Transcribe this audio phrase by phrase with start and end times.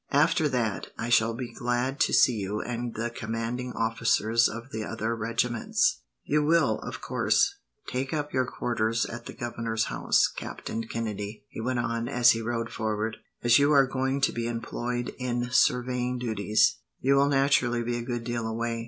[0.13, 4.83] After that, I shall be glad to see you and the commanding officers of the
[4.83, 6.01] other regiments.
[6.23, 7.53] "You will, of course,
[7.87, 12.41] take up your quarters at the governor's house, Captain Kennedy," he went on, as he
[12.41, 13.17] rode forward.
[13.43, 18.01] "As you are going to be employed in surveying duties, you will naturally be a
[18.01, 18.79] good deal away.